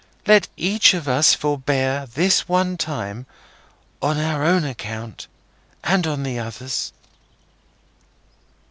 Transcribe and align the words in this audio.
Let 0.25 0.47
each 0.57 0.95
of 0.95 1.07
us 1.07 1.35
forbear, 1.35 2.07
this 2.11 2.49
one 2.49 2.75
time, 2.75 3.27
on 4.01 4.17
our 4.19 4.43
own 4.43 4.63
account, 4.65 5.27
and 5.83 6.07
on 6.07 6.23
the 6.23 6.39
other's!" 6.39 6.91